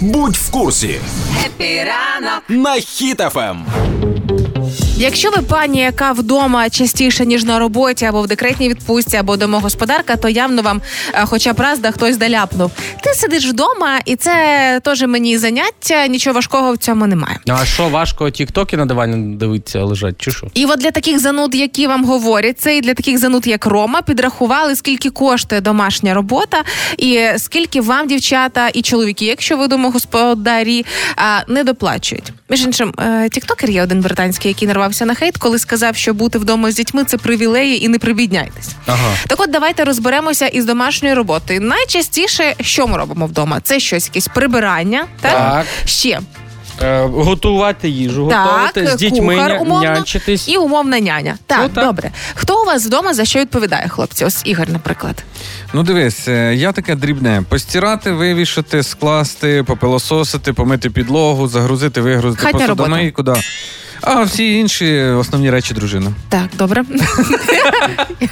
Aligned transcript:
Будь 0.00 0.36
в 0.36 0.50
курсі 0.50 1.00
Епіранок 1.46 2.42
на 2.48 2.80
Ем. 3.36 3.66
Якщо 4.98 5.30
ви 5.30 5.42
пані, 5.42 5.80
яка 5.80 6.12
вдома 6.12 6.70
частіше 6.70 7.26
ніж 7.26 7.44
на 7.44 7.58
роботі, 7.58 8.04
або 8.04 8.22
в 8.22 8.26
декретній 8.26 8.68
відпустці, 8.68 9.16
або 9.16 9.36
домогосподарка, 9.36 10.16
то 10.16 10.28
явно 10.28 10.62
вам, 10.62 10.82
е, 11.14 11.24
хоча 11.26 11.52
б 11.52 11.60
раз 11.60 11.78
да 11.78 11.90
хтось 11.90 12.16
доляпнув. 12.16 12.70
Ти 13.02 13.10
сидиш 13.14 13.48
вдома, 13.48 13.98
і 14.04 14.16
це 14.16 14.80
теж 14.84 15.02
мені 15.02 15.38
заняття. 15.38 16.06
Нічого 16.06 16.34
важкого 16.34 16.72
в 16.72 16.76
цьому 16.76 17.06
немає. 17.06 17.38
А 17.48 17.64
що 17.64 17.88
важко 17.88 18.30
тіктоки 18.30 18.76
на 18.76 18.86
дивані 18.86 19.36
дивитися 19.36 19.84
лежать, 19.84 20.14
чи 20.18 20.30
що? 20.30 20.46
І 20.54 20.64
от 20.64 20.78
для 20.78 20.90
таких 20.90 21.18
зануд, 21.18 21.54
які 21.54 21.86
вам 21.86 22.04
говорять, 22.04 22.60
це 22.60 22.76
і 22.76 22.80
для 22.80 22.94
таких 22.94 23.18
зануд, 23.18 23.46
як 23.46 23.66
Рома, 23.66 24.02
підрахували, 24.02 24.76
скільки 24.76 25.10
коштує 25.10 25.60
домашня 25.60 26.14
робота, 26.14 26.62
і 26.98 27.28
скільки 27.36 27.80
вам, 27.80 28.08
дівчата 28.08 28.68
і 28.68 28.82
чоловіки, 28.82 29.24
якщо 29.24 29.56
ви 29.56 29.68
домогосподарі, 29.68 30.86
не 31.48 31.64
доплачують. 31.64 32.32
Між 32.50 32.64
іншим, 32.64 32.94
е, 32.98 33.28
тіктокер 33.28 33.70
є 33.70 33.82
один 33.82 34.00
британський, 34.00 34.48
який 34.48 34.68
нарвався 34.86 35.04
на 35.06 35.14
хейт, 35.14 35.36
коли 35.38 35.58
сказав, 35.58 35.96
що 35.96 36.14
бути 36.14 36.38
вдома 36.38 36.70
з 36.70 36.74
дітьми 36.74 37.04
це 37.04 37.16
привілеї 37.18 37.84
і 37.84 37.88
не 37.88 37.98
прибідняйтесь. 37.98 38.70
Ага. 38.86 39.14
Так 39.26 39.40
от 39.40 39.50
давайте 39.50 39.84
розберемося 39.84 40.46
із 40.46 40.64
домашньою 40.64 41.14
роботою. 41.14 41.60
Найчастіше, 41.60 42.54
що 42.60 42.86
ми 42.86 42.96
робимо 42.98 43.26
вдома? 43.26 43.60
Це 43.62 43.80
щось 43.80 44.06
якесь 44.06 44.28
прибирання, 44.28 45.04
так? 45.20 45.32
Так. 45.32 45.66
Ще 45.84 46.20
Е, 46.82 47.00
готувати 47.02 47.88
їжу, 47.88 48.28
Так, 48.30 48.44
готувати 48.46 48.86
з 48.86 48.94
дітьми, 48.96 49.34
кухар, 49.36 49.52
ня- 49.52 49.58
умовно. 49.58 49.90
нянчитись. 49.90 50.48
і 50.48 50.56
умовна 50.56 51.00
няня. 51.00 51.38
Так, 51.46 51.58
Ну, 51.62 51.68
так. 51.68 51.84
добре. 51.84 52.10
Хто 52.34 52.62
у 52.62 52.64
вас 52.64 52.86
вдома 52.86 53.14
за 53.14 53.24
що 53.24 53.38
відповідає, 53.40 53.88
хлопці? 53.88 54.24
Ось 54.24 54.42
Ігор, 54.44 54.68
наприклад. 54.70 55.24
Ну 55.72 55.82
дивись, 55.82 56.28
е, 56.28 56.54
я 56.54 56.72
таке 56.72 56.94
дрібне: 56.94 57.42
постирати, 57.48 58.12
вивішати, 58.12 58.82
скласти, 58.82 59.62
попилососити, 59.62 60.52
помити 60.52 60.90
підлогу, 60.90 61.48
загрузити, 61.48 62.00
вигрузити 62.00 62.42
Хатня 62.42 62.60
посудомийку. 62.60 63.22
Да. 63.22 63.36
А 64.08 64.22
всі 64.22 64.58
інші 64.58 65.00
основні 65.00 65.50
речі 65.50 65.74
дружина. 65.74 66.12
Так, 66.28 66.48
добре. 66.58 66.84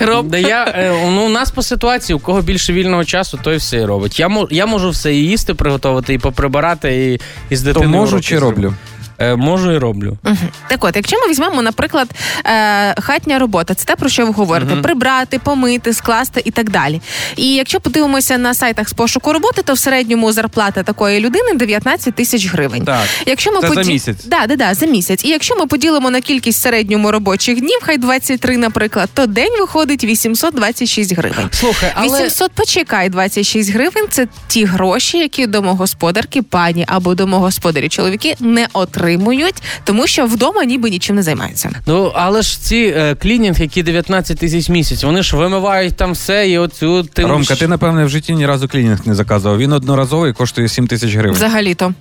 Роб. 0.00 0.28
Да 0.28 0.38
я, 0.38 0.64
е, 0.64 0.92
ну, 1.10 1.26
у 1.26 1.28
нас 1.28 1.50
по 1.50 1.62
ситуації, 1.62 2.16
у 2.16 2.18
кого 2.18 2.42
більше 2.42 2.72
вільного 2.72 3.04
часу, 3.04 3.38
той 3.42 3.56
все 3.56 3.76
і 3.76 3.84
робить. 3.84 4.20
Я, 4.20 4.28
мо- 4.28 4.48
я 4.50 4.66
можу 4.66 4.90
все 4.90 5.14
і 5.14 5.18
їсти 5.26 5.54
приготувати, 5.54 6.14
і 6.14 6.18
поприбирати, 6.18 7.12
і, 7.12 7.20
і 7.50 7.56
з 7.56 7.60
То 7.60 7.66
дитиною. 7.66 7.90
можу 8.00 8.12
уроки 8.12 8.22
чи 8.28 8.38
зробити. 8.38 8.62
роблю? 8.62 8.74
Е, 9.18 9.36
можу 9.36 9.72
і 9.72 9.78
роблю. 9.78 10.18
Мгм. 10.22 10.48
Так 10.68 10.84
от, 10.84 10.96
якщо 10.96 11.16
ми 11.20 11.28
візьмемо, 11.28 11.62
наприклад, 11.62 12.10
е, 12.44 13.00
хатня 13.00 13.38
робота, 13.38 13.74
це 13.74 13.84
те, 13.84 13.96
про 13.96 14.08
що 14.08 14.26
ви 14.26 14.32
говорите: 14.32 14.76
прибрати, 14.76 15.38
помити, 15.38 15.92
скласти 15.92 16.42
і 16.44 16.50
так 16.50 16.70
далі. 16.70 17.00
І 17.36 17.54
якщо 17.54 17.80
подивимося 17.80 18.38
на 18.38 18.54
сайтах 18.54 18.88
з 18.88 18.92
пошуку 18.92 19.32
роботи, 19.32 19.62
то 19.62 19.72
в 19.72 19.78
середньому 19.78 20.32
зарплата 20.32 20.82
такої 20.82 21.20
людини 21.20 21.54
19 21.54 22.14
тисяч 22.14 22.46
гривень. 22.46 22.84
Так. 22.84 23.04
Якщо 23.26 23.52
ми 23.52 23.60
Це 23.60 23.74
за 23.74 23.82
місяць. 23.82 24.24
Да, 24.24 24.46
да, 24.46 24.56
да, 24.56 24.74
за 24.74 24.86
місяць. 24.86 25.24
І 25.24 25.28
якщо 25.28 25.56
ми 25.56 25.66
поділимо 25.66 26.10
на 26.10 26.20
кількість 26.20 26.60
середньому 26.60 27.10
робочих 27.10 27.60
днів, 27.60 27.78
хай 27.82 27.98
23, 27.98 28.56
наприклад, 28.56 29.10
то 29.14 29.26
день 29.26 29.52
виходить 29.60 30.04
826 30.04 31.16
гривень. 31.16 31.48
Слухай, 31.50 31.92
але 31.94 32.18
800 32.18 32.52
почекай 32.52 33.08
26 33.08 33.72
гривень. 33.72 34.04
Це 34.10 34.26
ті 34.48 34.64
гроші, 34.64 35.18
які 35.18 35.46
домогосподарки, 35.46 36.42
пані 36.42 36.84
або 36.88 37.14
домогосподарі 37.14 37.88
чоловіки 37.88 38.36
не 38.40 38.66
отримують, 39.04 39.62
тому 39.84 40.06
що 40.06 40.26
вдома 40.26 40.64
ніби 40.64 40.90
нічим 40.90 41.16
не 41.16 41.22
займаються. 41.22 41.70
Ну, 41.86 42.12
але 42.14 42.42
ж 42.42 42.60
ці 42.60 42.94
е, 42.96 43.14
клінінг, 43.14 43.60
які 43.60 43.82
19 43.82 44.38
тисяч 44.38 44.68
місяць, 44.68 45.04
вони 45.04 45.22
ж 45.22 45.36
вимивають 45.36 45.96
там 45.96 46.12
все 46.12 46.48
і 46.48 46.58
оцю 46.58 47.02
тим. 47.02 47.28
Ромка, 47.28 47.56
ти 47.56 47.68
напевне 47.68 48.04
в 48.04 48.08
житті 48.08 48.34
ні 48.34 48.46
разу 48.46 48.68
клінінг 48.68 48.98
не 49.04 49.14
заказував. 49.14 49.58
Він 49.58 49.72
одноразовий 49.72 50.32
коштує 50.32 50.68
7 50.68 50.86
тисяч 50.86 51.14
гривень. 51.14 51.36
Взагалі-то. 51.36 51.94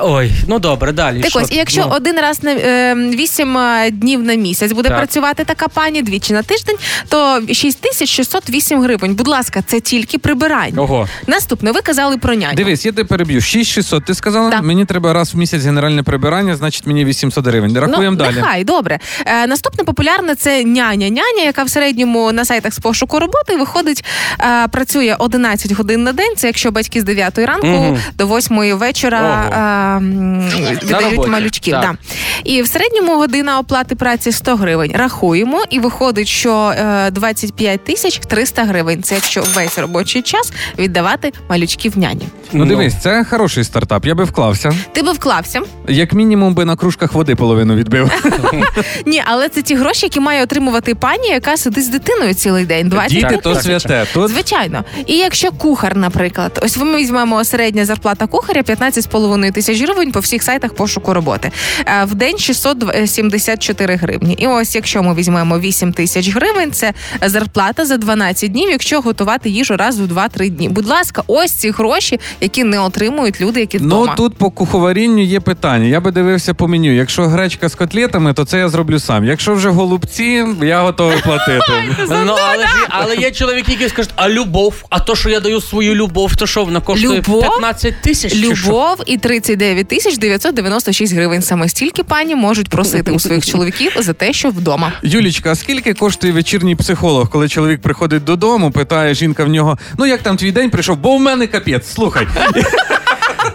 Ой, 0.00 0.32
ну 0.48 0.58
добре, 0.58 0.92
далі. 0.92 1.20
Так 1.20 1.30
що? 1.30 1.38
ось, 1.38 1.52
і 1.52 1.56
якщо 1.56 1.80
Ну, 1.80 1.92
один 1.96 2.16
раз 2.16 2.42
на 2.42 2.52
е, 2.52 2.94
8 2.94 3.58
днів 3.90 4.22
на 4.22 4.34
місяць 4.34 4.72
буде 4.72 4.88
Так. 4.88 4.98
працювати 4.98 5.44
така 5.44 5.68
пані 5.68 6.02
двічі 6.02 6.32
на 6.32 6.42
тиждень, 6.42 6.76
то 7.08 7.40
6608 7.52 8.80
гривень. 8.82 9.14
Будь 9.14 9.28
ласка, 9.28 9.62
це 9.66 9.80
тільки 9.80 10.18
прибирання. 10.18 10.82
Ого. 10.82 11.08
Наступне, 11.26 11.72
ви 11.72 11.80
казали 11.80 12.18
про 12.18 12.34
няню. 12.34 12.54
Дивись, 12.56 12.86
я 12.86 12.92
тебе 12.92 13.08
переб'ю. 13.08 13.40
6600, 13.40 14.04
ти 14.04 14.14
сказала? 14.14 14.50
Так. 14.50 14.62
Мені 14.62 14.84
треба 14.84 15.12
раз 15.12 15.34
в 15.34 15.36
місяць 15.36 15.64
генеральне 15.64 16.02
прибирання, 16.02 16.56
значить 16.56 16.86
мені 16.86 17.04
800 17.04 17.46
гривень. 17.46 17.78
Рахуємо 17.78 18.16
ну, 18.18 18.24
далі. 18.24 18.36
Нехай, 18.36 18.64
добре. 18.64 18.98
Е, 19.26 19.46
наступне 19.46 19.84
популярне 19.84 20.34
це 20.34 20.64
няня. 20.64 21.08
Няня, 21.08 21.42
яка 21.44 21.64
в 21.64 21.70
середньому 21.70 22.32
на 22.32 22.44
сайтах 22.44 22.74
з 22.74 22.78
пошуку 22.78 23.18
роботи 23.18 23.56
виходить, 23.56 24.04
е, 24.40 24.68
працює 24.68 25.16
11 25.18 25.72
годин 25.72 26.02
на 26.04 26.12
день. 26.12 26.32
Це 26.36 26.46
якщо 26.46 26.70
батьки 26.70 27.00
з 27.00 27.04
9 27.04 27.38
ранку 27.46 27.66
Мгм. 27.66 27.98
до 28.18 28.26
8 28.26 28.74
вечора 28.74 29.20
Ого. 29.20 29.81
Е, 29.82 29.96
м, 29.96 31.30
малючків. 31.30 31.74
так. 31.74 31.82
Да. 31.82 31.96
І 32.44 32.62
в 32.62 32.66
середньому 32.66 33.16
година 33.16 33.58
оплати 33.58 33.94
праці 33.94 34.32
100 34.32 34.56
гривень. 34.56 34.92
Рахуємо, 34.94 35.64
і 35.70 35.78
виходить, 35.80 36.28
що 36.28 36.74
е, 36.78 37.10
25 37.10 37.84
тисяч 37.84 38.18
300 38.18 38.64
гривень. 38.64 39.02
Це 39.02 39.14
якщо 39.14 39.42
весь 39.54 39.78
робочий 39.78 40.22
час 40.22 40.52
віддавати 40.78 41.32
малючків 41.50 41.98
няні. 41.98 42.28
Ну 42.52 42.64
дивись, 42.64 42.94
це 43.00 43.24
хороший 43.30 43.64
стартап. 43.64 44.06
Я 44.06 44.14
би 44.14 44.24
вклався. 44.24 44.72
Ти 44.92 45.02
би 45.02 45.12
вклався. 45.12 45.60
Як 45.88 46.12
мінімум 46.12 46.54
би 46.54 46.64
на 46.64 46.76
кружках 46.76 47.12
води 47.12 47.36
половину 47.36 47.74
відбив. 47.74 48.10
Ні, 49.06 49.22
але 49.26 49.48
це 49.48 49.62
ті 49.62 49.74
гроші, 49.74 50.06
які 50.06 50.20
має 50.20 50.42
отримувати 50.42 50.94
пані, 50.94 51.28
яка 51.28 51.56
сидить 51.56 51.84
з 51.84 51.88
дитиною 51.88 52.34
цілий 52.34 52.66
день. 52.66 52.88
20 52.88 53.12
Діти 53.12 53.36
то 53.42 53.54
святе. 53.54 54.06
Тут 54.14 54.30
Звичайно. 54.30 54.84
І 55.06 55.16
якщо 55.16 55.50
кухар, 55.50 55.96
наприклад, 55.96 56.60
ось 56.62 56.76
ми 56.76 56.96
візьмемо 56.96 57.44
середня 57.44 57.84
зарплата 57.84 58.26
кухаря 58.26 58.60
15,5 58.60 59.52
тисяч 59.52 59.82
гривень 59.82 60.12
по 60.12 60.20
всіх 60.20 60.42
сайтах 60.42 60.74
пошуку 60.74 61.14
роботи. 61.14 61.50
Е, 61.86 62.04
В 62.04 62.14
день 62.14 62.38
674 62.38 63.96
гривні. 63.96 64.34
І 64.34 64.46
ось 64.46 64.74
якщо 64.74 65.02
ми 65.02 65.14
візьмемо 65.14 65.58
8 65.58 65.92
тисяч 65.92 66.34
гривень, 66.34 66.72
це 66.72 66.92
зарплата 67.26 67.84
за 67.84 67.96
12 67.96 68.52
днів, 68.52 68.70
якщо 68.70 69.00
готувати 69.00 69.50
їжу 69.50 69.76
раз 69.76 70.00
у 70.00 70.02
2-3 70.06 70.48
дні. 70.50 70.68
Будь 70.68 70.86
ласка, 70.86 71.22
ось 71.26 71.52
ці 71.52 71.70
гроші, 71.70 72.20
які 72.42 72.64
не 72.64 72.80
отримують 72.80 73.40
люди, 73.40 73.60
які 73.60 73.78
Ну 73.80 74.08
тут 74.16 74.36
по 74.36 74.50
куховарінню 74.50 75.22
є 75.22 75.40
питання. 75.40 75.86
Я 75.86 76.00
би 76.00 76.10
дивився 76.10 76.54
по 76.54 76.68
меню. 76.68 76.92
Якщо 76.92 77.22
гречка 77.22 77.68
з 77.68 77.74
котлетами, 77.74 78.32
то 78.32 78.44
це 78.44 78.58
я 78.58 78.68
зроблю 78.68 78.98
сам. 78.98 79.24
Якщо 79.24 79.54
вже 79.54 79.70
голубці, 79.70 80.44
я 80.62 80.82
готовий 80.82 81.18
платити. 81.22 81.62
Ну, 82.26 82.36
але, 82.52 82.66
ж, 82.66 82.72
але 82.88 83.16
є 83.16 83.30
чоловіки, 83.30 83.72
які 83.72 83.88
скажуть, 83.88 84.12
а 84.16 84.28
любов, 84.28 84.74
а 84.90 85.00
то, 85.00 85.16
що 85.16 85.30
я 85.30 85.40
даю 85.40 85.60
свою 85.60 85.94
любов, 85.94 86.36
то 86.36 86.46
що 86.46 86.64
вона 86.64 86.80
коштує 86.80 87.18
Любов? 87.18 87.40
15 87.40 87.94
тисяч? 88.02 88.34
Любов 88.36 89.02
і 89.06 89.18
39 89.18 89.88
тисяч 89.88 90.18
996 90.18 91.14
гривень. 91.14 91.42
Саме 91.42 91.68
стільки 91.68 92.02
пані 92.02 92.34
можуть 92.36 92.68
просити 92.68 93.10
у 93.10 93.18
своїх 93.18 93.46
чоловіків 93.46 93.92
за 93.98 94.12
те, 94.12 94.32
що 94.32 94.48
вдома. 94.48 94.92
Юлічка, 95.02 95.50
а 95.50 95.54
скільки 95.54 95.94
коштує 95.94 96.32
вечірній 96.32 96.76
психолог, 96.76 97.28
коли 97.30 97.48
чоловік 97.48 97.80
приходить 97.82 98.24
додому, 98.24 98.70
питає 98.70 99.14
жінка 99.14 99.44
в 99.44 99.48
нього: 99.48 99.78
ну 99.98 100.06
як 100.06 100.22
там 100.22 100.36
твій 100.36 100.52
день 100.52 100.70
прийшов? 100.70 100.96
Бо 100.96 101.16
в 101.16 101.20
мене 101.20 101.46
капець. 101.46 101.86
Слухай, 101.94 102.26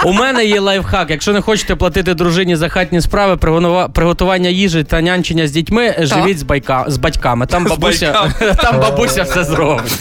У 0.06 0.14
мене 0.14 0.46
є 0.46 0.60
лайфхак. 0.60 1.10
Якщо 1.10 1.34
не 1.34 1.42
хочете 1.42 1.76
платити 1.76 2.14
дружині 2.14 2.56
за 2.56 2.70
хатні 2.70 3.02
справи, 3.02 3.38
приготування 3.94 4.50
їжі 4.50 4.84
та 4.84 5.02
нянчення 5.02 5.48
з 5.48 5.52
дітьми, 5.52 5.96
живіть 6.00 6.40
з, 6.40 6.44
байка, 6.44 6.86
з 6.88 6.98
батьками. 6.98 7.46
Там 7.46 7.66
бабуся, 7.66 8.32
там 8.64 8.80
бабуся 8.80 9.24
все 9.24 9.44
зробить. 9.44 9.96